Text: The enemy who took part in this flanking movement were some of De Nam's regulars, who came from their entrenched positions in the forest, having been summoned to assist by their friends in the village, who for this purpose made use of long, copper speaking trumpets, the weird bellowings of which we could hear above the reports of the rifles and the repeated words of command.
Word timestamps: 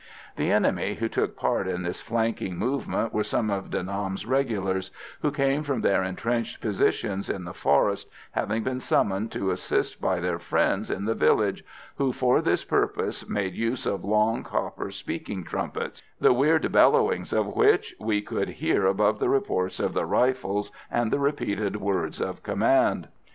The 0.35 0.51
enemy 0.51 0.95
who 0.95 1.07
took 1.07 1.37
part 1.37 1.67
in 1.67 1.83
this 1.83 2.01
flanking 2.01 2.57
movement 2.57 3.13
were 3.13 3.23
some 3.23 3.51
of 3.51 3.69
De 3.69 3.83
Nam's 3.83 4.25
regulars, 4.25 4.89
who 5.21 5.29
came 5.29 5.61
from 5.61 5.81
their 5.81 6.01
entrenched 6.03 6.59
positions 6.59 7.29
in 7.29 7.43
the 7.43 7.53
forest, 7.53 8.09
having 8.31 8.63
been 8.63 8.79
summoned 8.79 9.31
to 9.33 9.51
assist 9.51 10.01
by 10.01 10.19
their 10.19 10.39
friends 10.39 10.89
in 10.89 11.05
the 11.05 11.13
village, 11.13 11.63
who 11.99 12.11
for 12.11 12.41
this 12.41 12.63
purpose 12.63 13.29
made 13.29 13.53
use 13.53 13.85
of 13.85 14.03
long, 14.03 14.41
copper 14.43 14.89
speaking 14.89 15.43
trumpets, 15.43 16.01
the 16.19 16.33
weird 16.33 16.71
bellowings 16.71 17.31
of 17.31 17.55
which 17.55 17.93
we 17.99 18.23
could 18.23 18.49
hear 18.49 18.87
above 18.87 19.19
the 19.19 19.29
reports 19.29 19.79
of 19.79 19.93
the 19.93 20.07
rifles 20.07 20.71
and 20.89 21.11
the 21.13 21.19
repeated 21.19 21.75
words 21.75 22.19
of 22.19 22.41
command. 22.41 23.07